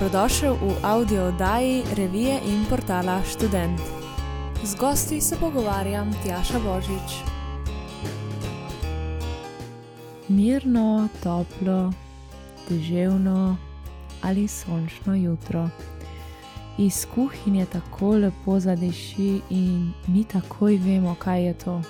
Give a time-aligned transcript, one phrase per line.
[0.00, 3.80] Dobrodošel v audio oddaji revije in portala Student.
[4.64, 7.20] Z gosti se pogovarjam Tjaša Božič.
[10.28, 11.92] Mirno, toplo,
[12.68, 13.56] deževno
[14.22, 15.68] ali sončno jutro.
[16.78, 21.82] Iz kuhinje tako lepo zadeši in mi takoj vemo, kaj je to.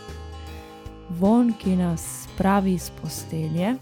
[1.09, 3.79] Von, ki nas spravi iz postelje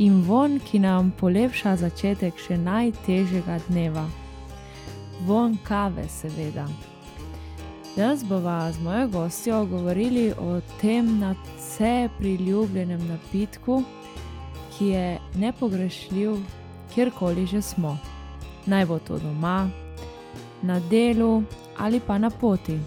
[0.00, 4.06] in von, ki nam polepša začetek še najtežjega dneva.
[5.28, 6.64] Von kave, seveda.
[7.92, 13.82] Danes bova z mojo gostjo govorili o tem nadvse priljubljenem napitku,
[14.72, 16.38] ki je nepogrešljiv,
[16.94, 17.98] kjerkoli že smo.
[18.66, 19.68] Naj bo to doma,
[20.62, 21.42] na delu
[21.76, 22.78] ali pa na poti.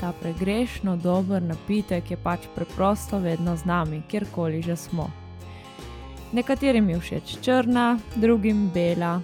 [0.00, 5.23] Ta pregrešno dober napitek je pač preprosto vedno z nami, kjerkoli že smo.
[6.34, 9.20] Nekaterim je všeč črna, drugim bela.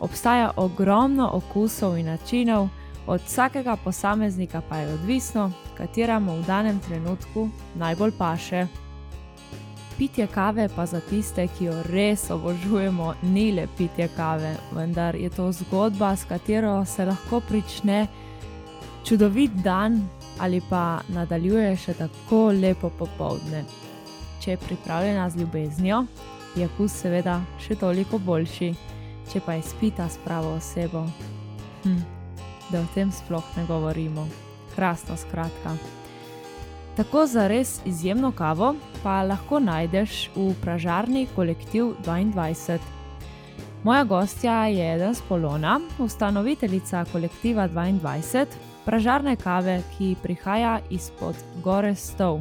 [0.00, 2.68] Obstaja ogromno okusov in načinov,
[3.06, 8.66] od vsakega posameznika pa je odvisno, katera mu v danem trenutku najbolj paše.
[9.98, 15.30] Pitje kave pa za tiste, ki jo res obožujemo, ni le pitje kave, vendar je
[15.30, 18.06] to zgodba, s katero se lahko prične
[19.04, 23.64] čudovit dan ali pa nadaljuje še tako lepo popovdne
[24.44, 26.04] če je pripravljena z ljubeznijo,
[26.56, 28.74] je okus seveda še toliko boljši,
[29.32, 31.06] če pa je spita s pravo osebo.
[31.84, 32.00] Hm,
[32.68, 34.26] da o tem sploh ne govorimo.
[34.74, 35.76] Krasno, skratka.
[36.96, 42.78] Tako za res izjemno kavo pa lahko najdeš v pražarni kolektiv 22.
[43.84, 48.46] Moja gostja je z Polona, ustanoviteljica kolektiva 22,
[48.84, 52.40] pražarne kave, ki prihaja izpod Gore Stov.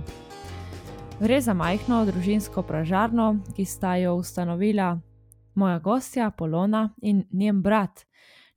[1.19, 4.99] Gre za majhno družinsko pražarno, ki sta jo ustanovila
[5.55, 8.05] moja gostja Polona in njen brat.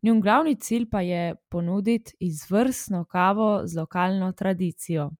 [0.02, 5.10] Njun glavni cilj pa je ponuditi izvrstno kavo z lokalno tradicijo.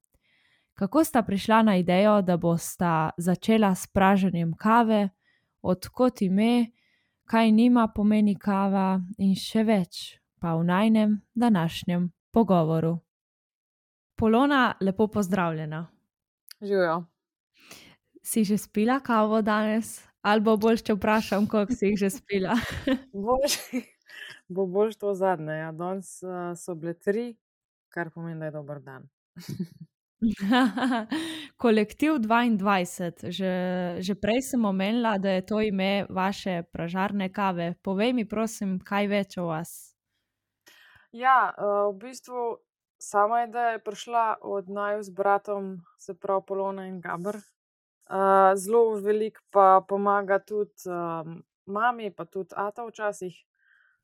[0.75, 5.08] Kako sta prišla na idejo, da bosta začela s praženjem kave,
[5.62, 6.66] odkot ime,
[7.25, 12.98] kaj nima pomeni kava in še več, pa v najnem današnjem pogovoru.
[14.16, 15.86] Polona, lepo pozdravljena.
[16.62, 17.04] Živijo
[18.26, 22.59] si že spila kavo danes, ali bo bolj, če vprašam, koliko si jih že spila?
[23.26, 23.60] boš,
[24.50, 25.62] bo boš to zadnje.
[25.62, 25.70] Ja.
[25.70, 27.38] Danes uh, so bile tri,
[27.94, 29.06] kar pomeni, da je dober dan.
[31.62, 33.54] Kolektiv 22, že,
[34.03, 37.76] že prej sem omenila, da je to ime vaše pražarne kave.
[37.87, 39.94] Povej mi, prosim, kaj več o vas.
[41.14, 42.58] Ja, uh, v bistvu
[42.98, 47.38] sama ideja je prišla od naju s bratom, se pravi Polona in Gabr,
[48.06, 53.34] Uh, zelo veliko pa pomaga tudi um, mami, pa tudi Ata včasih.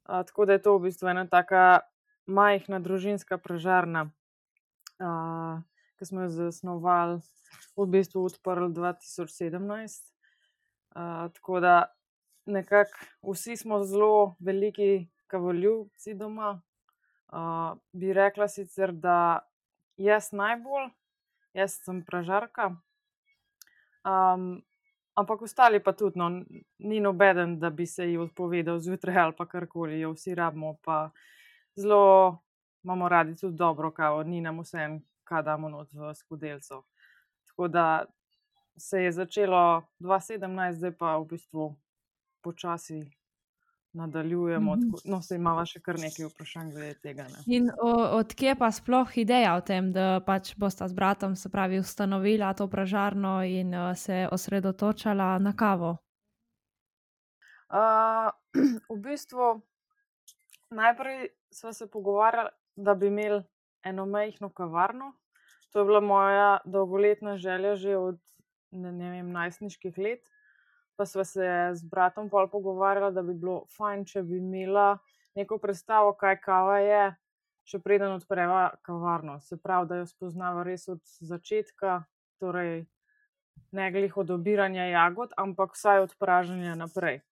[0.09, 1.81] Uh, tako da je to v bistvu ena taka
[2.27, 4.11] majhna družinska pražarna,
[4.99, 5.63] uh,
[5.99, 7.21] ki smo jo zasnovali,
[7.79, 10.11] v bistvu odprli 2017.
[10.99, 11.95] Uh, tako da
[12.47, 16.61] nekako vsi smo zelo veliki kavoljubci doma.
[17.33, 19.47] Uh, bi rekla sicer, da
[19.97, 20.91] jaz najbolj,
[21.55, 22.75] jaz sem pražarka.
[24.05, 24.63] Um,
[25.15, 26.29] ampak ostali pa tudi, no,
[26.79, 31.11] ni nobeden, da bi se ji odpovedal zjutraj ali pa karkoli, jo vsi rabimo, pa
[31.77, 32.39] zelo
[32.85, 36.83] imamo radi tudi dobro kavo, ni nam vse en, kaj damo not v skodelco.
[37.47, 38.05] Tako da
[38.77, 41.75] se je začelo 2017, zdaj pa v bistvu
[42.43, 43.05] počasi
[43.92, 44.76] nadaljujemo.
[44.76, 45.10] Mm -hmm.
[45.10, 47.22] No, se ima še kar nekaj vprašanj glede tega.
[47.22, 47.42] Ne?
[47.47, 47.70] In
[48.12, 52.69] odkje pa sploh ideja o tem, da pač bosta s bratom, se pravi, ustanovila to
[52.69, 55.97] pražarno in uh, se osredotočala na kavo?
[57.72, 58.30] Uh,
[58.97, 59.62] v bistvu
[60.70, 63.42] najprej smo se pogovarjali, da bi imeli
[63.84, 65.12] eno majhno kavarno.
[65.72, 68.21] To je bila moja dolgoletna želja že od
[68.71, 70.28] ne, ne vem, najstniških let
[70.97, 74.98] pa smo se z bratom pol pogovarjali, da bi bilo fajn, če bi imela
[75.34, 77.03] neko predstavo, kaj kava je,
[77.65, 79.39] še preden odpreva kavarno.
[79.41, 82.03] Se pravi, da jo spoznava res od začetka,
[82.42, 82.84] torej
[83.72, 87.22] ne glih od obiranja jagod, ampak vsaj od praženja naprej.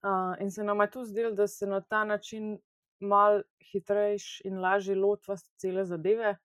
[0.00, 2.58] Uh, in se nam je tu zdelo, da se na ta način
[3.00, 6.36] mal hitrejš in lažje lotva cele zadeve,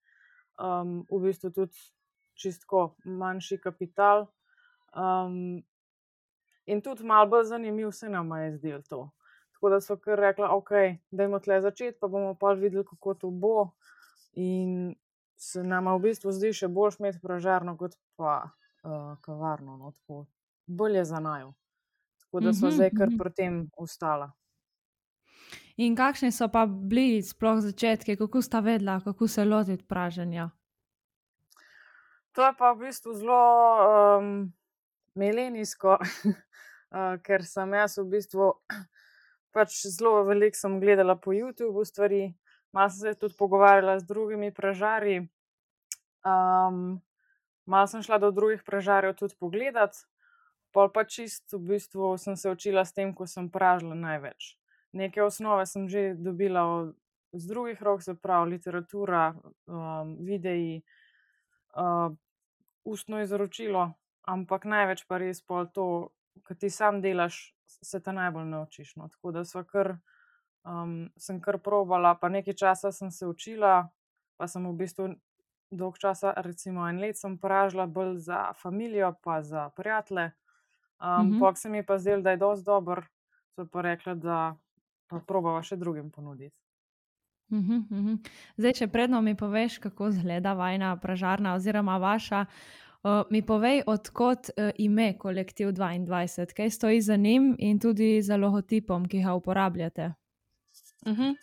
[0.60, 1.80] um, v bistvu tudi
[2.36, 4.28] čistko manjši kapital.
[4.96, 5.64] Um,
[6.66, 9.10] In tudi malo bolj zanimiv se nam je zdel to.
[9.54, 10.70] Tako da so kar rekli, ok,
[11.12, 13.70] da imamo tle začeti, pa bomo pa videli, kako to bo.
[14.34, 14.96] In
[15.38, 18.42] se nam v bistvu zdi še bolj šmet pražarno, kot pa
[18.84, 19.78] uh, kavarno.
[19.78, 20.26] No,
[20.68, 21.54] bolje za najo.
[22.20, 22.76] Tako da smo mm -hmm.
[22.76, 23.18] zdaj kar mhm.
[23.18, 24.32] pri tem ustala.
[25.78, 30.50] In kakšni so pa bili sploh začetki, kako sta vedela, kako se lotiti praženja?
[32.32, 33.42] To je pa v bistvu zelo
[34.20, 34.54] um,
[35.16, 35.98] milenijsko,
[37.26, 38.52] ker sem jaz v bistvu
[39.56, 42.34] pač zelo veliko sem gledala po YouTubu stvari,
[42.76, 45.28] malo sem se tudi pogovarjala z drugimi pražarji.
[46.26, 47.00] Um,
[47.66, 49.96] malo sem šla do drugih pražarjev tudi pogledat,
[50.76, 54.56] pol pa čist v bistvu sem se učila s tem, ko sem pražila največ.
[54.96, 56.96] Neke osnove sem že dobila od,
[57.36, 59.36] z drugih rok, se pravi literatura,
[59.68, 60.84] um, videi,
[61.76, 62.12] uh,
[62.88, 63.92] ustno izročilo,
[64.28, 66.12] ampak največ pa res pol to,
[66.44, 68.96] kar ti sam delaš, se te najbolj naučiš.
[68.96, 69.08] No.
[69.10, 69.96] Tako da kar,
[70.66, 73.88] um, sem kar probala, pa nekaj časa sem se učila,
[74.38, 75.14] pa sem v bistvu
[75.72, 80.32] dolg časa, recimo en let, sem pražila bolj za družino, pa za prijatelje.
[80.96, 81.40] Um, mm -hmm.
[81.40, 83.06] Pok se mi pa zdel, da je dosti dober,
[83.56, 84.56] so pa rekli, da
[85.08, 86.56] pa probava še drugim ponuditi.
[87.50, 88.20] Uhum, uhum.
[88.58, 92.46] Zdaj, če predno mi poveš, kako izgleda vajna pražarna, oziroma vaša,
[93.06, 98.38] uh, mi povej, odkot uh, ime kolektiv 22, kaj stoji za njim in tudi za
[98.38, 100.14] logotipom, ki ga uporabljate.
[101.06, 101.36] Uhum.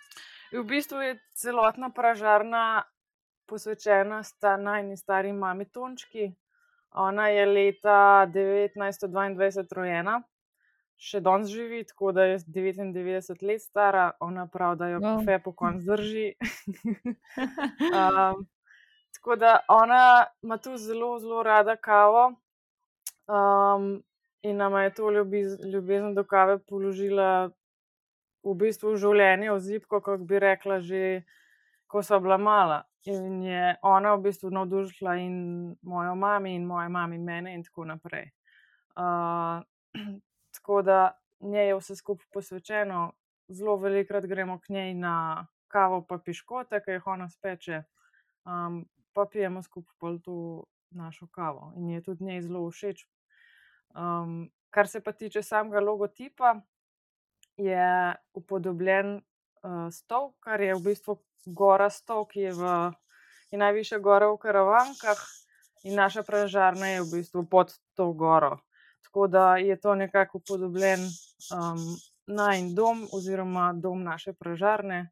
[0.52, 2.82] V bistvu je celotna pražarna
[3.46, 6.32] posvečena sta najni stari mami Tončki.
[6.92, 10.18] Ona je leta 1922 rojena,
[11.00, 15.18] še danes živi, tako da je 99 let stara, ona pravi, da jo wow.
[15.18, 16.26] kafe po koncu drži.
[17.96, 18.44] um,
[19.22, 22.34] tako da ona ima tu zelo, zelo rada kavo
[23.26, 24.02] um,
[24.42, 27.50] in nama je to ljubiz, ljubezen do kave položila
[28.42, 31.22] v bistvu v življenje, v zipko, kako bi rekla, že
[31.86, 32.82] ko so bila mala.
[33.06, 35.36] In je ona v bistvu navdušila in
[35.82, 38.26] mojo mami, in moje mami, mene, in tako naprej.
[38.98, 39.62] Uh,
[40.58, 43.12] tako da njej je vse skupaj posvečeno,
[43.48, 47.84] zelo velikokrat gremo k njej na kavo, pa piškote, ki jih ona speče,
[48.50, 48.82] um,
[49.14, 51.72] pa pijemo skupaj pol to našo kavo.
[51.76, 53.06] In je tudi njej zelo všeč.
[53.94, 56.60] Um, kar se pa tiče samega logotipa,
[57.56, 62.72] je upodobljen uh, stol, kar je v bistvu gora stol, ki je, v,
[63.52, 65.20] je najvišja gora v Karavankah
[65.84, 68.56] in naša pražarna je v bistvu pod to goro.
[69.02, 71.82] Tako da je to nekako podoben um,
[72.26, 75.10] najn dom oziroma dom naše pražarne.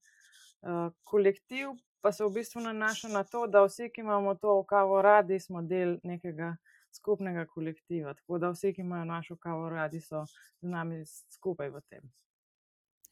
[0.61, 5.03] Uh, kolektiv pa se v bistvu nanaša na to, da vsi, ki imamo to kavo
[5.03, 6.57] radi, smo del nekega
[6.93, 8.15] skupnega kolektiva.
[8.15, 10.25] Tako da vsi, ki imajo našo kavo radi, so
[10.61, 12.11] z nami skupaj v tem.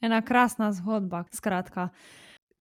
[0.01, 1.89] Ena krasna zgodba, skratka.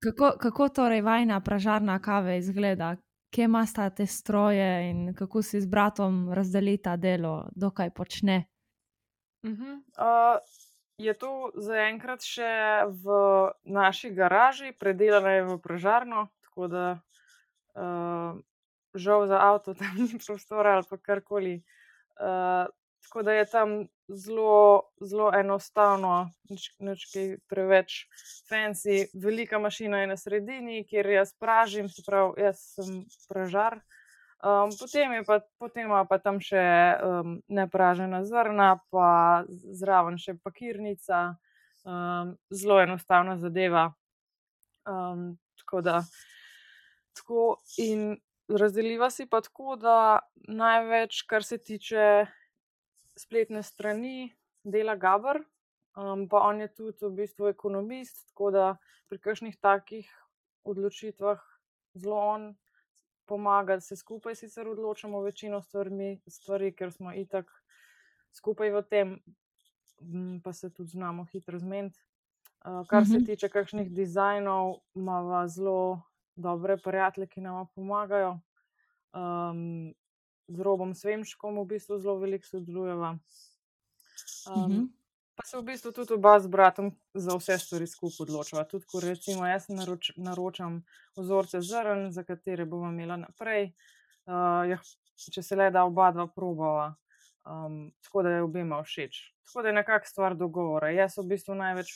[0.04, 2.96] Kako, kako torej vajna pražarna kave izgleda,
[3.34, 8.46] kje imaš te stroje in kako si z bratom razdelita delo, dokaj počne?
[9.44, 9.76] Uh -huh.
[9.76, 10.42] uh,
[10.98, 12.50] je to zaenkrat še
[12.90, 13.18] v
[13.70, 16.86] naši garaži, predelana je v pražarno, tako da
[17.78, 18.40] uh,
[18.98, 21.62] žal za avto tam ni prostora ali pa karkoli.
[22.18, 22.66] Uh,
[23.08, 23.70] tako da je tam
[24.10, 28.08] zelo, zelo enostavno, nič kaj preveč
[28.50, 29.06] fancy.
[29.14, 33.80] Velika mašina je na sredini, kjer jaz pražim, se pravi, jaz sem pražar.
[34.48, 36.64] Um, potem, pa, potem pa tam še
[37.04, 39.44] um, nepražena zrna, pa
[39.76, 41.36] zraven še pakirnica,
[41.84, 43.90] um, zelo enostavna zadeva.
[44.88, 45.98] Um, tako da,
[47.18, 48.14] tako in
[48.48, 52.06] razdeliva si pa tako, da največ, kar se tiče
[53.20, 54.30] spletne strani
[54.64, 55.42] dela Gabr,
[55.98, 58.70] um, pa on je tudi v bistvu ekonomist, tako da
[59.12, 60.08] pri kakšnih takih
[60.64, 61.44] odločitvah
[62.00, 62.48] zelo on
[63.28, 67.52] pomaga, da se skupaj sicer odločamo večino stvarmi, stvari, ker smo itak
[68.34, 69.14] skupaj v tem,
[70.44, 72.00] pa se tudi znamo hitro zmeniti.
[72.66, 73.26] Uh, kar se mhm.
[73.26, 76.02] tiče kakšnih dizajnov, imamo zelo
[76.36, 78.40] dobre prijatelje, ki nam pomagajo.
[79.14, 79.94] Um,
[80.48, 83.18] z Robom Svemškom v bistvu zelo veliko sodelujeva.
[84.48, 84.88] Um, uh -huh.
[85.38, 88.66] Pa se v bistvu tudi oba z bratom za vse stvari skupaj odločava.
[88.66, 90.82] Tudi, ko recimo jaz naroč, naročam
[91.18, 93.70] vzorce zrn, za katere bomo imeli naprej,
[94.26, 94.82] uh, jih,
[95.34, 96.90] če se le da oba dva probava,
[97.46, 99.22] um, tako da je obema všeč.
[99.48, 100.90] Tako da je nekakšna stvar dogovora.
[100.92, 101.94] Jaz v bistvu največ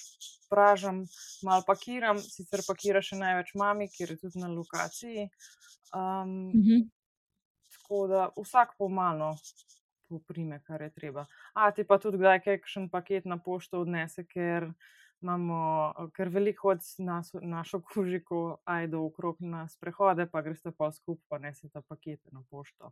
[0.53, 1.03] pražam,
[1.43, 5.29] malo pakiram, sicer pakira še največ mami, ker je tudi na lokaciji.
[5.91, 6.89] Um, -huh
[7.91, 9.37] tako da vsak pomalo
[10.11, 11.25] poprime, kar je treba.
[11.55, 14.67] A ti pa tudi kdaj kakšen paket na pošto odnese, ker
[15.21, 15.61] imamo,
[16.17, 21.39] ker veliko od nas, našo kužiko, ajdo okrog na sprehode, pa greste pa skupaj, pa
[21.39, 22.91] nesete pakete na pošto.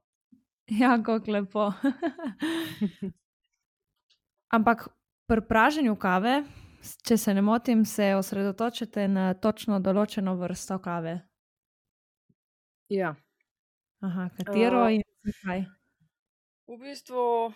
[0.70, 1.72] Ja, kako lepo.
[4.56, 4.88] Ampak
[5.30, 6.44] pri praženju kave
[6.82, 11.20] če se ne motim, se osredotočite na točno določeno vrsto kave.
[12.90, 13.16] Ja.
[14.02, 15.66] Aha, katero Uh, in zakaj?
[16.70, 17.54] V bistvu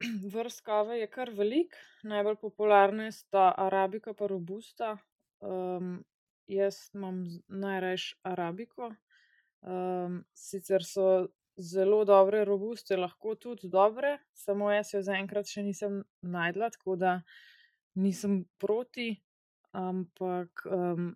[0.34, 1.74] vrst kave je kar velik,
[2.06, 4.96] najbolj popularne sta arabika pa robusta.
[5.42, 6.04] Um,
[6.46, 8.92] jaz imam najrajši arabiko.
[9.64, 16.02] Um, sicer so zelo dobre robuste, lahko tudi dobre, samo jaz jo zaenkrat še nisem
[16.22, 17.14] najdla, tako da
[17.98, 19.14] nisem proti,
[19.74, 21.14] ampak um,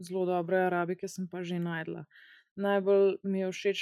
[0.00, 2.06] zelo dobre arabike sem pa že najdla.
[2.56, 3.80] Najbolj mi je všeč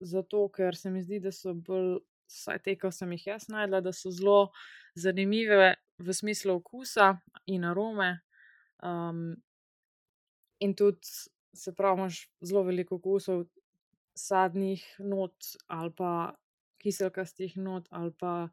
[0.00, 3.80] zato, ker se mi zdi, da so bolj, vsaj te, ko sem jih jaz najdla,
[3.84, 4.50] da so zelo
[4.98, 7.14] zanimive v smislu okusa
[7.46, 8.18] in arome.
[8.82, 9.36] Um,
[10.60, 11.06] in tudi,
[11.54, 13.46] se pravi, imaš zelo veliko okusov,
[14.18, 15.34] sadnih not,
[15.68, 16.12] ali pa
[16.82, 18.48] kiselkastih not, ali pa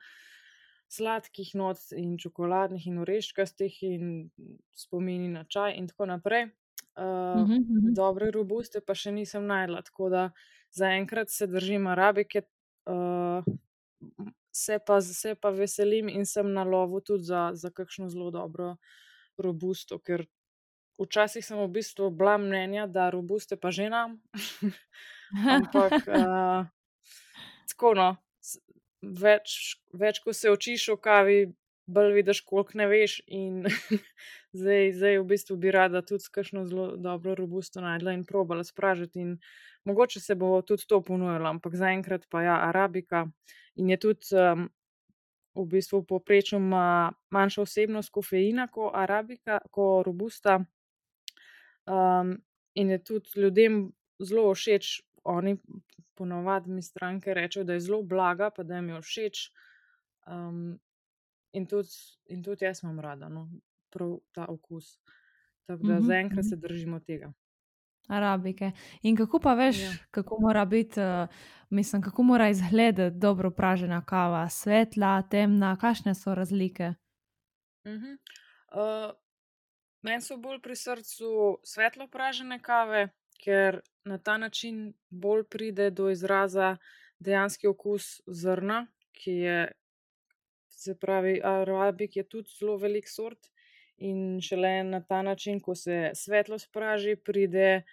[0.89, 4.11] sladkih not, in čokoladnih, in oreščkastih, in
[4.77, 6.49] spomini na čaj, in tako naprej.
[6.95, 7.95] Uh, Mhm, mhm.
[7.95, 10.23] dobre robuste pa še nisem najdla, tako da
[10.75, 12.43] zaenkrat se držim arabike.
[12.85, 13.43] Uh,
[14.55, 18.75] se, pa, se pa veselim in sem na lovu tudi za, za kakšno zelo dobro
[19.37, 20.25] robusto, ker
[21.01, 24.19] včasih sem v bistvu bila mnenja, da robuste pa že nam.
[25.57, 26.63] Ampak uh,
[27.67, 28.09] tako no,
[29.01, 31.51] več, več ko se učiš o kavi,
[31.85, 33.19] bolj vidiš, koliko ne veš.
[33.27, 33.65] In
[34.59, 39.19] zdaj, zdaj v bistvu bi rada tudi kakšno zelo dobro robusto najdla in probala spražiti.
[39.19, 39.37] In
[39.85, 43.27] mogoče se bo tudi to ponujalo, ampak zaenkrat pa ja, arabika.
[43.75, 44.69] In je tudi um,
[45.55, 50.59] v bistvu povprečno ima manjšo vsebnost kofeina kot arabika, kot robusta.
[51.85, 52.37] Um,
[52.75, 55.57] in je tudi ljudem zelo všeč, oni
[56.15, 59.51] ponovadi mi stranke rečejo, da je zelo blaga, pa da jim je všeč.
[60.27, 60.79] Um,
[61.53, 61.89] in, tudi,
[62.25, 63.47] in tudi jaz imam rada, no,
[63.89, 64.99] prav ta okus.
[65.65, 66.49] Tako da Mhm, zaenkrat mhm.
[66.49, 67.33] se držimo tega.
[68.07, 68.71] Arabike.
[69.01, 69.91] In kako pa veš, Ja.
[70.11, 71.27] kako mora biti, uh,
[71.69, 74.49] mislim, kako mora izgledati dobro pražena kava?
[74.49, 76.93] Svetla, temna, kakšne so razlike?
[77.87, 78.11] Mhm.
[78.71, 79.11] Uh,
[80.01, 83.09] meni so bolj pri srcu svetlo pražene kave,
[83.43, 86.77] ker na ta način bolj pride do izraza
[87.19, 89.71] dejanski okus zrna, ki je,
[90.69, 93.39] se pravi, arabik je tudi zelo velik sort.
[93.97, 97.83] In šele na ta način, ko se svetlo spraži, pride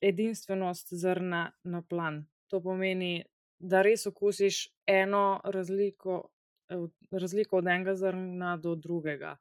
[0.00, 2.24] edinstvenost zrna na plan.
[2.50, 3.24] To pomeni,
[3.58, 6.30] da res okusiš eno razliko,
[6.68, 9.36] eh, razliko od enega zrna do drugega.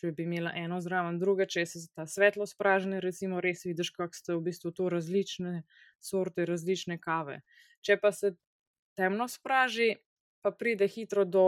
[0.00, 4.14] Če bi imela eno zraven druge, če se ta svetlo spražene, recimo, res vidiš, kako
[4.14, 5.62] ste v bistvu to različne
[6.00, 7.40] sorte, različne kave.
[7.80, 8.34] Če pa se
[8.96, 9.94] temno spraži,
[10.42, 11.44] pa pride hitro do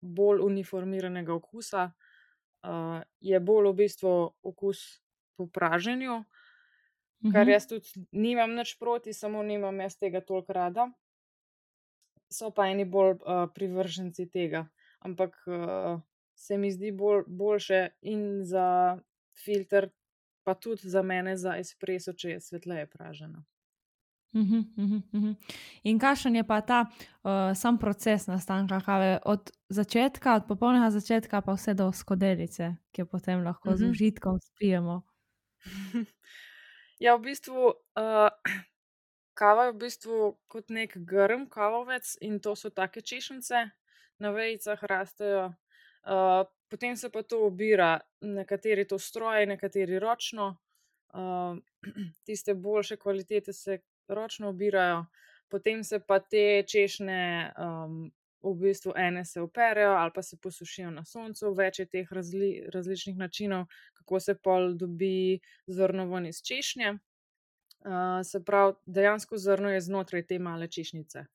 [0.00, 1.92] bolj uniformiranega okusa,
[2.64, 5.00] uh, je bolj v bistvu okus
[5.36, 6.24] po praženju,
[7.32, 7.50] kar Mhm.
[7.50, 10.90] jaz tudi nimam nič proti, samo nimam jaz tega toliko rada.
[12.30, 14.66] So pa eni bolj uh, privrženci tega,
[15.00, 16.00] ampak uh,
[16.34, 18.98] se mi zdi bolj, boljše in za
[19.44, 19.90] filter,
[20.42, 23.44] pa tudi za mene za espreso, če je svetleje pražena.
[24.34, 25.32] Mhm, mhm, mhm.
[25.84, 31.40] In kakšen je pa ta uh, sam proces nastanka kave, od začetka, od popolnega začetka,
[31.40, 33.90] pa vse do skodelice, ki jo potem lahko z Mhm.
[33.90, 35.02] užitkom spijemo.
[37.00, 38.30] Ja, v bistvu uh,
[39.40, 43.70] kava je v bistvu kot nek grm kavovec in to so take češnice,
[44.20, 45.54] na vejicah rastejo.
[46.04, 50.56] Uh, potem se pa to obira, nekateri to stroje, nekateri ročno.
[51.14, 51.58] Uh,
[52.26, 55.04] tiste boljše kvalitete se ročno obirajo,
[55.48, 58.12] potem se pa te češnje um,
[58.44, 61.54] v bistvu ene se operejo ali pa se posušijo na soncu.
[61.54, 66.98] Več je teh razli, različnih načinov, kako se pol dobi zrno ven iz češnje.
[67.84, 71.26] Uh, se pravi, dejansko zrno je znotraj te male češnjice.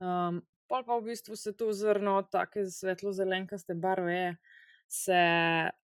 [0.00, 4.36] Um, pol pa v bistvu se to zrno, tako svetlo zelenkaste barve je,
[4.88, 5.20] se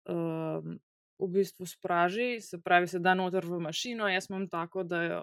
[0.10, 0.80] um,
[1.20, 4.08] v bistvu spraži, se pravi, se da noter v mašino.
[4.10, 5.22] Jaz imam tako, da jo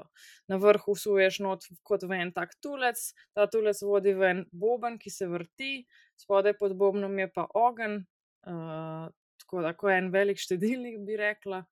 [0.48, 2.98] na vrhu suješ not kot v en tak tulec,
[3.34, 5.84] ta tulec vodi v en boben, ki se vrti,
[6.20, 8.00] spodaj pod bobnom je pa ogenj,
[8.46, 9.06] uh,
[9.44, 11.64] tako da ko en velik štedilnik bi rekla.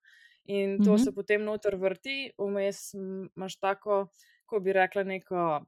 [0.45, 0.99] In to Mhm.
[0.99, 2.95] se potem noter vrti, vmes
[3.37, 4.07] imaš tako,
[4.47, 5.67] ko bi rekla, neko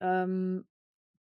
[0.00, 0.64] um,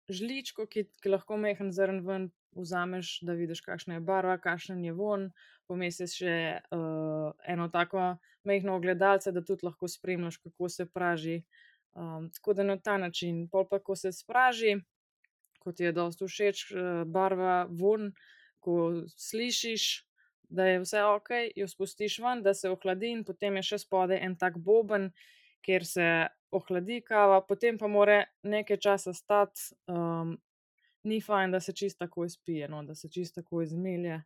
[0.09, 4.93] žličko, ki, ki lahko mehen zrn ven vzameš, da vidiš, kakšna je barva, kakšen je
[4.93, 5.29] von.
[5.69, 6.35] Vmes je še
[6.75, 8.15] uh, eno tako
[8.47, 11.43] mehko ogledalce, da tudi lahko spremljaš, kako se praži.
[11.93, 14.75] Um, tako da na ta način, pol pa ko se spraži,
[15.59, 18.11] kot je dosto všeč, uh, barva von,
[18.59, 19.87] ko slišiš,
[20.49, 24.21] da je vse ok, jo spustiš ven, da se ohladi in potem je še spodaj
[24.25, 25.11] en tak boben,
[25.65, 26.05] kjer se
[26.55, 29.75] ohladi kava, potem pa mora nekaj časa stati.
[29.87, 30.37] Um,
[31.03, 34.21] ni fajn, da se čisto tako izpije, no, da se čisto tako izmelje.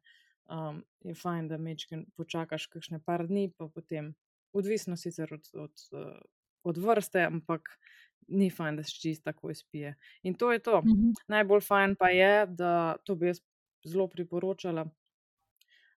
[0.52, 4.14] Um, je fajn, da mečken počakaš kakšne par dni, pa potem,
[4.54, 6.18] odvisno sicer od, od, uh,
[6.64, 7.70] od vrste, ampak
[8.28, 9.96] ni fajn, da se čisto tako izpije.
[10.24, 10.82] In to je to.
[10.82, 11.14] Mm -hmm.
[11.28, 13.42] Najbolj fajn pa je, da to bi jaz
[13.84, 14.90] zelo priporočala.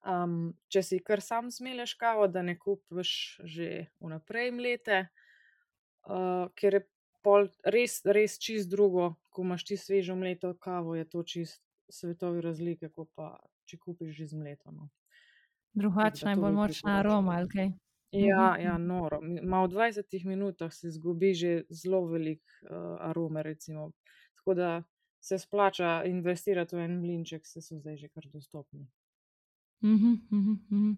[0.06, 5.08] Um, če si kar sam zmeleš kavo, da ne kupiš že vnaprej mlete,
[6.06, 6.86] uh, ker je
[7.22, 12.40] pol res, res čist drugo, ko imaš ti svežo mleto kavo, je to čist svetovi
[12.40, 14.88] razlike, kot pa če kupiš že zmletano.
[15.76, 17.72] Drugačna je bolj močna aroma, ali kaj?
[18.16, 18.86] Ja, mhm, ja, mhm.
[18.86, 19.20] noro.
[19.42, 23.90] Ma v 20 minutah se zgubi že zelo velik uh, arome, recimo.
[24.36, 24.82] Tako da
[25.20, 28.86] se splača investirati v en mlinček, se so zdaj že kar dostopni.
[29.84, 30.92] Mhm, mhm, mhm.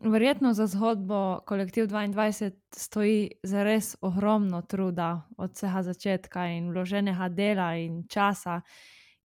[0.00, 7.74] Verjetno za zgodbo Kolektiv 22 stoji zares ogromno truda od vsega začetka in vloženega dela
[7.76, 8.60] in časa.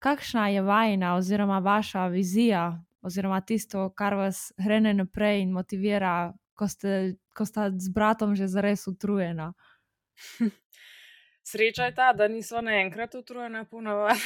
[0.04, 6.68] Kakšna je vajna oziroma vaša vizija oziroma tisto, kar vas hrene naprej in motivira ko,
[6.68, 9.52] ste, ko sta z bratom že zares utrujena.
[11.44, 14.20] Sreča je ta, da niso naenkrat utrujena, ponavadi.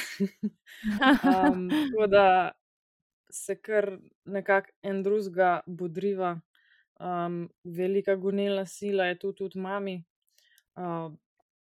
[1.23, 2.51] um, tako da
[3.29, 6.39] se kar nekako en drugega bodriva.
[6.99, 10.03] Um, velika gonilna sila je tu tudi mami,
[10.75, 11.11] uh,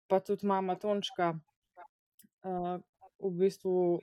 [0.08, 1.34] pa tudi mama Tončka.
[2.43, 2.82] Uh,
[3.24, 4.01] v bistvu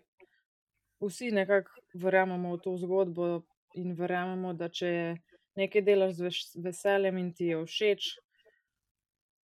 [1.01, 3.43] vsi nekako verjamemo v to zgodbo
[3.75, 5.17] in verjamemo, da če
[5.59, 8.11] nekaj delaš z veseljem in ti je všeč.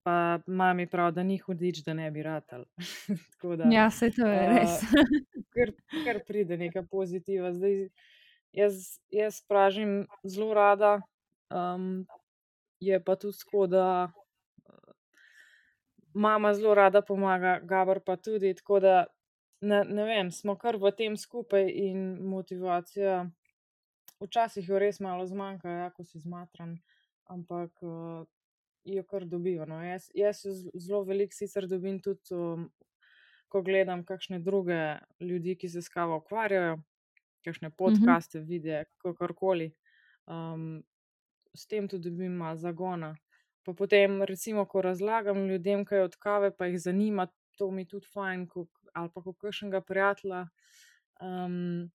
[0.07, 2.63] Pa mami pravi, da ni hudič, da ne bi ratal.
[3.59, 4.85] da, ja, se to je res.
[5.55, 5.73] ker,
[6.05, 7.51] ker pride neka pozitiva.
[7.57, 7.89] Zdaj,
[8.55, 11.01] jaz, jaz pražim zelo rada,
[11.51, 12.07] um,
[12.79, 13.87] je pa tudi tako, da
[16.15, 18.55] mama zelo rada pomaga, Gabor pa tudi.
[18.55, 18.95] Tako da
[19.61, 23.27] ne, ne vem, smo kar v tem skupaj in motivacija
[24.21, 26.77] včasih jo res malo zmanjka, ja, ko si zmatran,
[27.33, 28.25] ampak uh,
[28.85, 29.67] jo kar dobiva.
[29.69, 29.81] No.
[29.85, 30.43] Jaz, jaz
[30.75, 32.69] zelo veliko sicer dobim tudi, um,
[33.53, 36.79] ko gledam kakšne druge ljudi, ki se s kavo ukvarjajo,
[37.45, 37.77] kakšne mhm.
[37.77, 38.49] podcaste, mm -hmm.
[38.49, 39.73] videe, kakorkoli.
[40.27, 40.85] Um,
[41.55, 43.17] s tem tudi dobim malo zagona.
[43.65, 47.27] Pa potem, recimo, ko razlagam ljudem, kaj od kave, pa jih zanima,
[47.59, 50.47] to mi tudi fajn, ko, ali pa kakšnega prijatelja.
[51.21, 51.91] Um,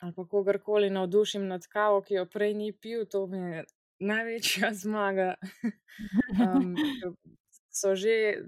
[0.00, 3.64] ali pa kogarkoli navdušim nad kavo, ki jo prej ni pil, to mi je
[4.00, 5.34] največja zmaga.
[6.42, 6.74] um,
[7.70, 8.42] so že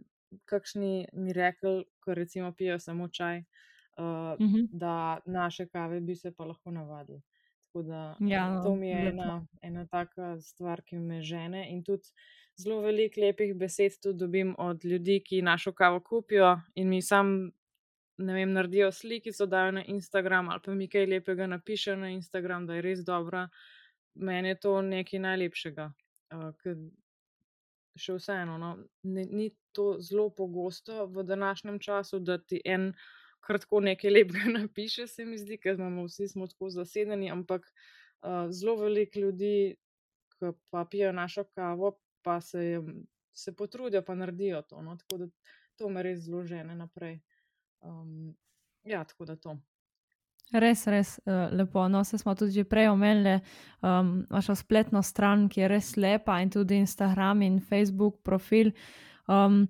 [0.44, 4.54] kakšni mi rekli, ko recimo pijo samo čaj, uh, uh mhm.
[4.54, 4.68] -huh.
[4.72, 7.22] da naše kave bi se pa lahko navadili.
[7.74, 11.70] Da, ja, to mi je ena, ena taka stvar, ki me žene.
[11.70, 12.02] In tudi
[12.56, 17.50] zelo veliko lepih besed dobim od ljudi, ki našo kavo kupijo in mi sam
[18.16, 22.66] ne vem, naredijo slikico, dajo na Instagram ali pa mi kaj lepega napišejo na Instagram,
[22.66, 23.48] da je res dobra.
[24.14, 25.90] Meni je to nekaj najlepšega.
[26.35, 26.53] Uh,
[27.98, 28.74] še vseeno, no,
[29.07, 32.92] ni, ni to zelo pogosto v današnjem času, da ti en
[33.44, 38.50] kratko nekaj lepega napiše, se mi zdi, ker imamo vsi smo tako zasedeni, ampak uh,
[38.50, 39.77] zelo veliko ljudi,
[40.35, 42.81] ki pa pijo našo kavo, pa se,
[43.33, 44.83] se potrudijo, pa naredijo to.
[44.83, 45.29] No, tako da
[45.79, 47.20] to me res zelo žene naprej.
[47.85, 48.35] Um,
[48.85, 49.57] ja, tako da to.
[50.53, 51.87] Res, res uh, lepo.
[51.88, 53.40] No, se smo tudi že prej omenili,
[53.83, 58.70] um, vaša spletna stran, ki je res lepa, in tudi Instagram in Facebook profil.
[59.27, 59.64] Um,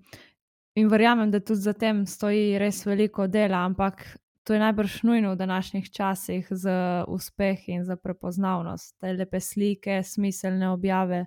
[0.74, 4.02] in verjamem, da tudi za tem stoji res veliko dela, ampak
[4.44, 10.02] to je najbrž nujno v današnjih časih za uspeh in za prepoznavnost, te lepe slike,
[10.02, 11.24] smiselne objave.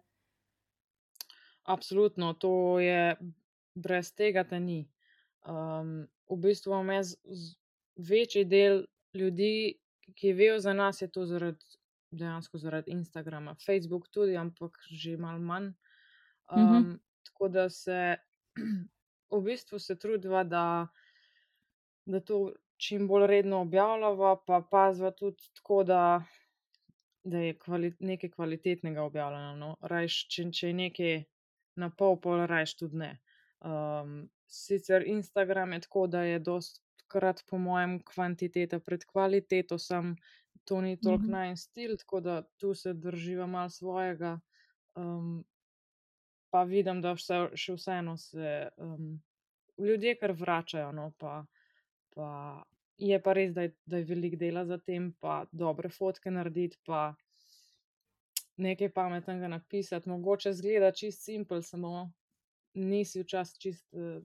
[1.64, 3.16] Absolutno, to je
[3.76, 4.86] brez tega, da ni.
[5.48, 7.16] Um, v bistvu imam jaz
[7.96, 9.78] večji del ljudi,
[10.16, 11.66] ki vejo za nas, je to zaradi,
[12.12, 15.74] dejansko zaradi Instagrama, Facebook tudi, ampak že malo manj.
[16.52, 17.00] Um, mm -hmm.
[17.26, 18.16] Tako da se
[19.32, 20.88] v bistvu se trudiva, da,
[22.06, 26.24] da to čim bolj redno objavljava, pa pazva tudi tako, da.
[27.24, 29.56] Da je kvali, nekaj kvalitetnega objavljeno.
[29.56, 29.76] No.
[29.82, 31.24] Rajš, če, če je nekaj
[31.76, 33.10] na pol, pol rajš tudi ne.
[33.60, 40.16] Um, sicer Instagram je tako, da je dostkrat, po mojem, kvantiteta pred kvaliteto, sem
[40.68, 41.32] to ni toliko mm -hmm.
[41.32, 44.40] naj stil, tako da tu se drživa malo svojega.
[44.96, 45.46] Um,
[46.50, 49.24] pa vidim, da vse, še vseeno se um,
[49.78, 50.92] ljudje kar vračajo.
[50.92, 51.46] No, pa,
[52.16, 52.64] pa
[52.98, 56.80] je pa res, da je, da je velik dela za tem, pa dobre fotke narediti,
[56.86, 57.16] pa
[58.58, 62.12] nekaj pametnega napisati, mogoče zgleda čist simpel, samo
[62.74, 64.24] nisi včasih čist, uh,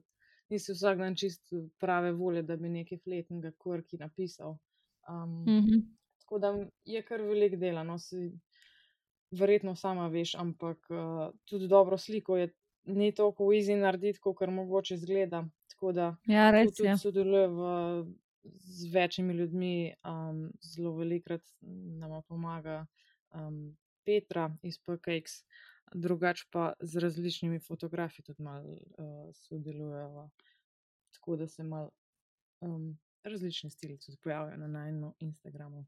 [0.53, 1.49] nisi vsak dan čist
[1.81, 4.57] prave volje, da bi nekaj fletnega kvrki napisal.
[5.09, 5.81] Um, Mm -hmm.
[6.19, 6.53] tako da
[6.85, 8.31] je kar velik dela, no si
[9.31, 12.53] verjetno sama veš, ampak uh, tudi dobro sliko je
[12.85, 15.43] ni tako easy narediti, kot kar mogoče zgleda.
[15.71, 16.97] Tako da Ja, res tudi je.
[16.97, 17.59] sodeluje v,
[18.43, 21.41] z večjimi ljudmi, um, zelo velikrat
[21.99, 22.85] nama pomaga
[23.33, 25.43] um, Petra iz PKX,
[25.93, 28.79] drugače pa z različnimi fotografi tudi malo uh,
[29.33, 30.29] sodelujeva.
[31.13, 31.89] Tako da se malo
[32.61, 35.85] um, različni stili tudi pojavijo na najnu Instagramu.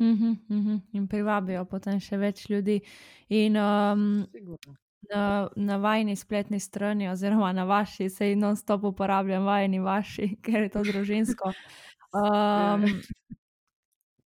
[0.00, 0.76] Mhm, mhm.
[0.92, 2.80] In privabijo potem še več ljudi.
[3.28, 4.76] In um, Sigurno.
[5.10, 10.62] na, na vajni spletni strani, oziroma na vaši, se jih non-stop uporabljam, vajni vaši, ker
[10.62, 11.52] je to družinsko.
[12.16, 12.84] Um,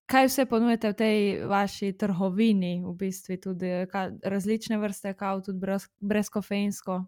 [0.06, 5.58] kaj vse ponujate v tej vaši trgovini, v bistvu tudi ka, različne vrste kav, tudi
[5.58, 7.04] brez, brezkofeinsko?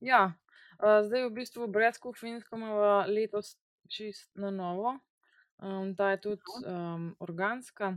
[0.00, 0.32] Ja,
[0.78, 3.56] uh, zdaj v bistvu brezkofeinsko imamo letos
[3.88, 4.98] čist na novo.
[5.58, 7.96] Um, ta je tudi um, organska.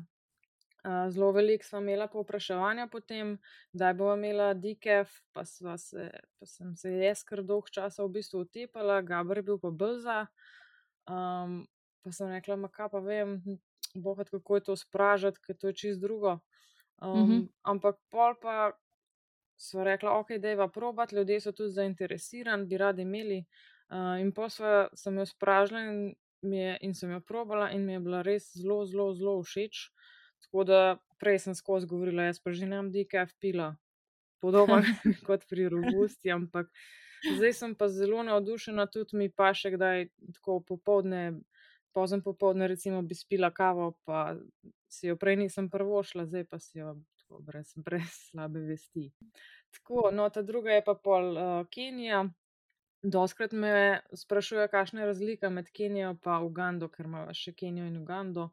[0.80, 3.38] Uh, zelo veliko smo imela povpraševanja potem,
[3.74, 8.46] da bomo imela DKF, pa, se, pa sem se jaz kar dolg časa v bistvu
[8.46, 10.22] utepala, Gabr je bil pa brza.
[11.10, 11.68] Um,
[12.04, 13.38] pa sem rekla, ma kaj pa vem,
[13.96, 16.40] bohat, kako je to spražati, ker to je čist drugo.
[17.02, 17.48] Um, Mhm.
[17.64, 18.74] Ampak pol pa
[19.60, 23.46] sva rekla, ok, dejva probat, ljudje so tudi zainteresirani, bi radi imeli.
[23.90, 27.94] Uh, in pa sva, sem jo spražila in, je, in sem jo probala in mi
[27.94, 29.90] je bila res zelo, zelo, zelo všeč.
[30.46, 33.76] Tako da prej sem skozi govorila, jaz pa že nemam DKF pila,
[34.40, 34.84] podoben
[35.28, 36.70] kot pri robusti, ampak
[37.36, 40.08] zdaj sem pa zelo navdušena, tudi mi pa še kdaj
[40.38, 41.42] tako popovdne,
[41.94, 44.36] pozem popovdne recimo bi spila kavo, pa
[44.90, 49.12] si jo prej nisem prvošla, zdaj pa si jo tako brez, brez slabe vesti.
[49.72, 52.26] Tako, no, ta druga je pa pol uh, Kenija.
[53.04, 57.98] Doskrat me sprašujejo, kakšna je razlika med Kenijo in Ugando, ker imamo še Kenijo in
[58.02, 58.50] Ugando.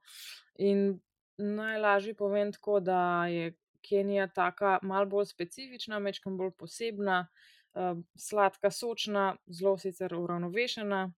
[0.59, 1.01] In
[1.39, 7.27] najlažje povem tako, da je Kenija taka malo bolj specifična, mečkam bolj posebna,
[7.75, 11.11] uh, sladka, sočna, zelo sicer uravnovešena,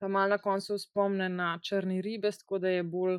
[0.00, 3.18] pa malo na koncu spomne na črni ribes, tako da je bolj,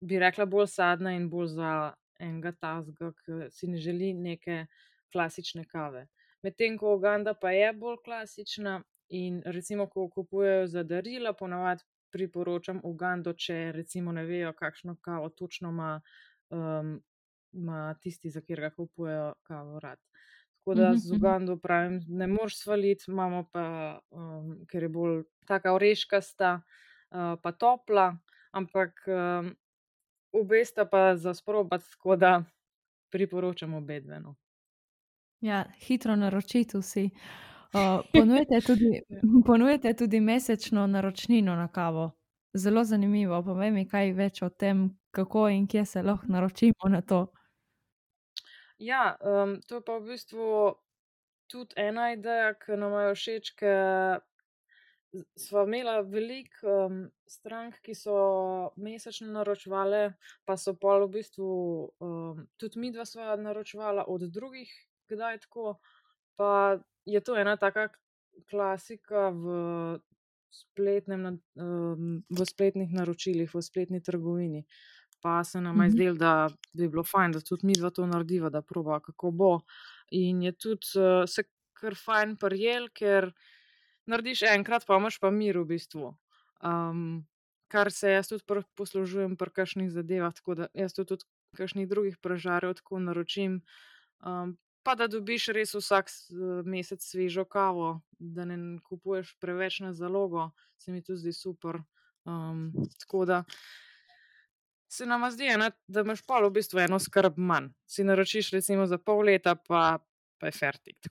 [0.00, 1.70] bi rekla, bolj sadna in bolj za
[2.18, 4.66] enega tazga, ki si ne želi neke
[5.12, 6.06] klasične kave.
[6.42, 12.80] Medtem ko Uganda pa je bolj klasična in recimo, ko kupujejo za darila, ponavadi priporočam
[12.84, 15.90] Ugando, če recimo ne vejo, kakšno kavo točno ima,
[16.50, 16.96] um,
[17.52, 19.98] ima tisti, za katerega kupujejo kavo rad.
[20.64, 21.12] Tako da z.
[21.12, 27.52] Ugando pravim, ne moreš svaliti, imamo pa, um, ker je bolj taka oreškasta, uh, pa
[27.52, 28.16] topla,
[28.50, 29.50] ampak um,
[30.32, 32.44] obe sta pa za sprobati, tako da
[33.12, 34.20] priporočam obe dve.
[34.20, 34.34] No.
[35.40, 37.10] Ja, hitro naročiti vsi.
[37.74, 39.02] Uh, ponujete, tudi,
[39.46, 42.10] ponujete tudi mesečno naročnino na kavo.
[42.54, 43.42] Zelo zanimivo.
[43.42, 47.26] Povej mi kaj več o tem, kako in kje se lahko naročimo na to.
[48.78, 50.46] Ja, um, to je pa v bistvu
[51.50, 54.22] tudi ena ideja, ki nam je všeč, ker
[55.38, 56.96] smo imeli veliko um,
[57.30, 58.16] strank, ki so
[58.76, 61.50] mesečno naročvale, pa so pa v bistvu
[62.02, 64.72] um, tudi mi dva sva naročvala od drugih,
[65.10, 65.78] kdaj tako.
[66.34, 67.92] Pa je to ena taka
[68.50, 70.00] klasika v,
[70.50, 74.64] spletnem, um, v spletnih naročilih, v spletni trgovini.
[75.24, 75.90] Pa se nam je Mhm.
[75.90, 76.32] zdelo, da
[76.74, 79.60] bi bilo fajn, da tudi mi dva to narediva, da proba, kako bo.
[80.10, 83.30] In je tudi uh, se kar fajn prijel, ker
[84.06, 86.12] narediš enkrat, pa imaš pa mir v bistvu.
[86.60, 87.24] Um,
[87.68, 91.88] kar se jaz tudi pr poslužujem pri kakšnih zadevah, tako da jaz to tudi kakšnih
[91.88, 93.62] drugih pražarjev tako naročim.
[94.20, 96.30] Um, pa da dobiš res vsak s-
[96.64, 101.80] mesec svežo kavo, da ne kupuješ preveč na zalogo, se mi tudi zdi super.
[102.26, 103.44] Um, tako da
[104.94, 107.72] se nama zdi, ena, da imaš pa v bistvu eno skrb manj.
[107.86, 109.98] Si naročiš recimo za pol leta, pa,
[110.38, 111.08] pa je fertik.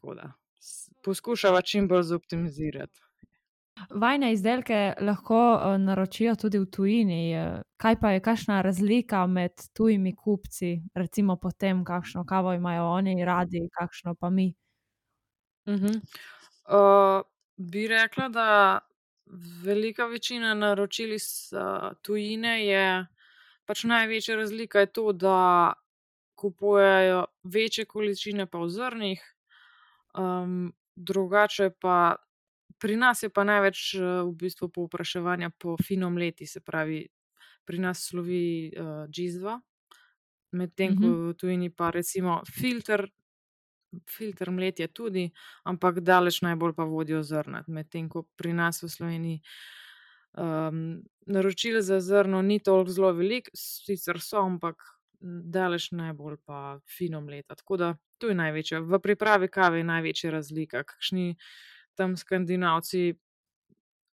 [1.03, 3.01] Poskušava čim bolj zoptimizirati.
[3.89, 7.33] Vajne izdelke lahko uh, naročijo tudi v tujini.
[7.33, 12.85] eh, Kaj pa je kakšna razlika med tujimi kupci, recimo po tem, kakšno kavo imajo
[12.93, 14.53] oni radi, kakšno pa mi?
[15.67, 15.99] Mhm.
[16.69, 17.21] Uh,
[17.57, 18.79] bi rekla, da
[19.65, 23.05] velika večina naročil iz uh, tujine je
[23.65, 25.73] pač največja razlika je to, da
[26.36, 29.21] kupujejo večje količine pa v zrnih,
[30.17, 32.15] um, drugače pa
[32.84, 37.06] pri nas je pa največ uh, v bistvu povpraševanja po finom leti, se pravi,
[37.65, 39.62] pri nas slovi uh, džizva.
[40.54, 43.08] medtem ko v tujini pa recimo filter.
[44.10, 45.32] Filter mletje tudi,
[45.69, 49.41] ampak daleč najbolj pa vodijo zrnat, medtem ko pri nas v Sloveniji
[50.33, 54.75] um, naročil za zrno ni toliko zelo velik, sicer so, ampak
[55.21, 57.55] daleč najbolj pa fino mleta.
[57.55, 58.79] Tako da to je največja.
[58.81, 60.83] V pripravi kave je največja razlika.
[60.83, 61.35] Kakšni
[61.95, 63.13] tam skandinavci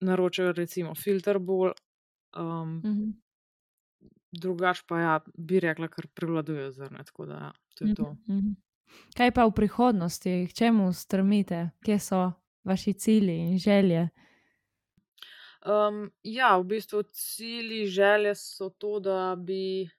[0.01, 1.71] naročajo recimo filter bolj,
[2.35, 3.11] um, Mhm.
[4.31, 7.03] drugač pa ja, bi rekla, kar prevladujejo zrna.
[7.03, 8.11] Tako da ja, to je to.
[8.27, 8.51] Mhm, mhm.
[9.17, 12.21] Kaj pa v prihodnosti, k čemu strmite, kje so
[12.63, 14.09] vaši cilji in želje?
[15.67, 19.89] Um, ja, v bistvu cilji, želje so to, da bi,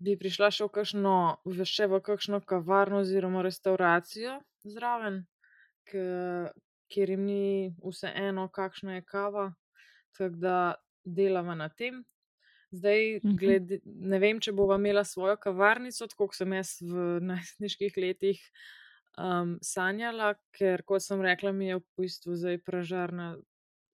[0.00, 5.26] bi prišla še v kakšno, v še v kakšno kavarno oziroma restavracijo zraven,
[5.88, 6.04] ke,
[6.90, 7.44] kjer jim ni
[7.84, 9.50] vseeno, kakšna je kava.
[10.16, 10.56] Tako da
[11.04, 12.04] delava na tem.
[12.72, 13.36] Zdaj, Mhm.
[13.36, 18.40] glede, ne vem, če bova imela svojo kavarnico, tako kot sem jaz v najstniških letih
[19.18, 23.34] um, sanjala, ker, kot sem rekla, mi je v bistvu zdaj pražarna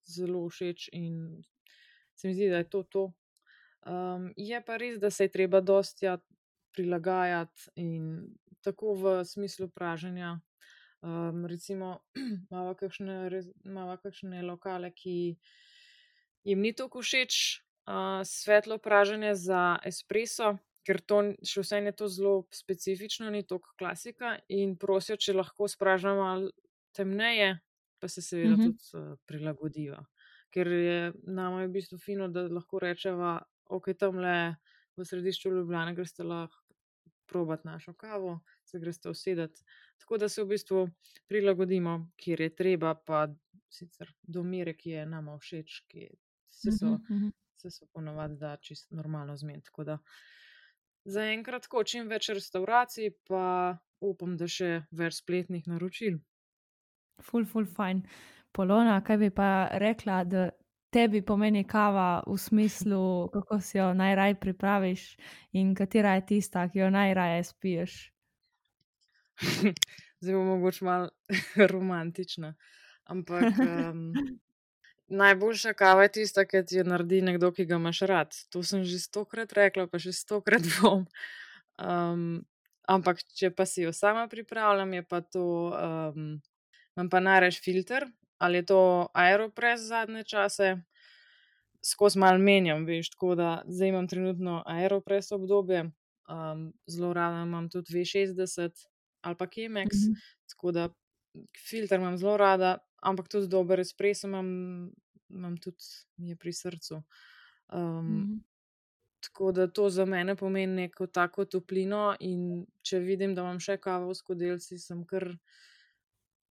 [0.06, 1.42] zelo všeč in
[2.16, 3.04] se mi zdi, da je to to.
[3.86, 6.16] Um, je pa res, da se je treba dostja
[6.74, 8.26] prilagajati in
[8.64, 10.40] tako v smislu praženja.
[11.02, 12.00] Um, recimo,
[12.50, 15.36] imava kakšne, imava kakšne lokale, ki
[16.44, 22.08] jim ni tako všeč uh, svetlo praženje za espresso, ker to še vseeno je to
[22.08, 26.50] zelo specifično, ni tako klasika in prosijo, če lahko spražimo malo
[26.96, 27.58] temneje,
[28.00, 28.62] pa se seveda Mhm.
[28.62, 30.04] tudi uh, prilagodiva.
[30.50, 34.56] Ker je nama je v bistvu fino, da lahko rečeva, ok, tamle
[34.96, 36.62] v središču Ljubljane greste lahko
[37.26, 39.62] probat našo kavo, se greste usedeti.
[39.98, 40.86] Tako da se v bistvu
[41.26, 43.26] prilagodimo, kjer je treba, pa
[43.68, 46.08] sicer do mere, ki je nama všeč, ki
[46.46, 47.30] se so, Mhm, mhm.
[47.56, 49.66] se so ponovadi da čisto normalno zmeniti.
[49.66, 49.98] Tako da
[51.06, 53.44] zaenkrat tako čim več restavracij, pa
[54.00, 56.18] upam, da še več spletnih naročil.
[57.22, 58.02] Ful, ful, fajn.
[58.52, 60.48] Polona, kaj bi pa rekla, da
[60.92, 65.16] tebi pomeni kava v smislu, kako si jo najraje pripraviš
[65.52, 67.96] in katera je tista, ki jo najraje spiješ?
[70.20, 71.08] Zdaj bo mogoče malo
[71.72, 72.54] romantična.
[73.04, 73.44] Ampak
[73.92, 74.12] um,
[75.08, 78.34] najboljša kava je tista, ki ti jo naredi nekdo, ki ga imaš rad.
[78.50, 81.04] To sem že stokrat rekla, pa še stokrat bom.
[81.76, 82.46] Um,
[82.88, 86.38] ampak, če pa si jo sama pripravljam, je pa to, um,
[86.96, 88.06] imam pa najraje filter,
[88.38, 88.80] ali je to
[89.14, 90.76] Aeropress zadnje čase,
[91.84, 95.84] skozi malo menjam, veš, tako da zdaj imam trenutno Aeropress obdobje,
[96.28, 98.86] um, zelo rada imam tudi V60
[99.22, 100.12] ali pa Chemex, Mhm.
[100.48, 100.88] tako da
[101.60, 104.48] filter imam zelo rada, ampak tudi dober espresso imam,
[105.30, 105.84] imam tudi,
[106.16, 107.02] mi je pri srcu.
[107.68, 108.40] Um, Mhm.
[109.22, 113.76] Tako da to za mene pomeni neko tako toplino, in če vidim, da imam še
[113.78, 115.26] kavo v skodelici, sem kar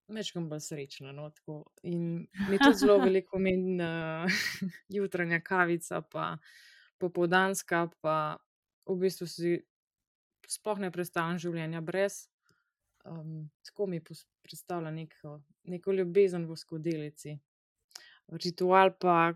[0.08, 1.12] majčkeno bolj srečna.
[1.12, 1.64] No, tako.
[1.84, 4.32] in mi tudi zelo veliko pomeni uh,
[4.98, 6.38] jutranja kavica, pa
[6.98, 8.38] popoldanska, pa
[8.86, 9.58] v bistvu si
[10.48, 12.26] sploh ne predstavljam življenja brez.
[13.06, 15.40] Um, tako mi predstavlja neko,
[15.70, 17.36] neko ljubezen v skodelici.
[18.42, 19.34] Ritual pa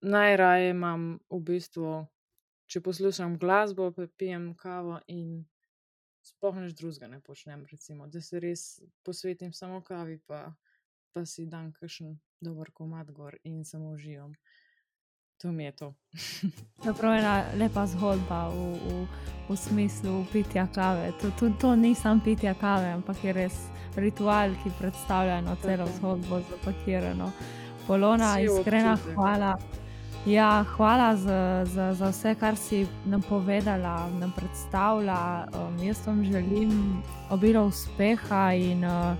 [0.00, 1.90] najraje imam v bistvu,
[2.70, 5.44] če poslušam glasbo, pa pijem kavo in
[6.22, 10.52] sploh nič drugega ne počnem, recimo, da se res posvetim samo kavi, pa,
[11.12, 14.34] pa si dam kakšen dober komat gor in samo uživam.
[15.40, 15.94] To mi je to.
[16.84, 19.08] To je ena lepa zgodba v, v,
[19.48, 21.12] v smislu pitja kave.
[21.20, 23.56] To, to, to ni samo pitja kave, ampak je res
[23.96, 25.96] ritual, ki predstavlja eno celo Tako.
[25.96, 27.32] zgodbo zapakirano.
[27.86, 29.56] Polona, iskrena hvala.
[30.26, 35.46] Ja, hvala za, za, za vse, kar si nam povedala, nam predstavlja.
[35.54, 39.16] Um, jaz vam želim obilo uspeha in uh,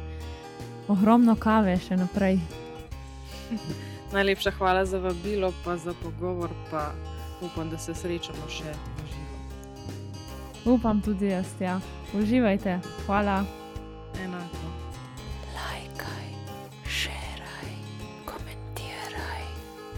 [0.88, 2.38] ogromno kave še naprej.
[4.14, 6.90] Najlepša hvala za vabilo, pa za pogovor, pa
[7.40, 10.74] upam, da se srečamo še v živo.
[10.74, 11.80] Upam tudi jaz, ja.
[12.12, 12.80] Uživajte.
[13.06, 13.44] Hvala.
[14.20, 14.59] Enako.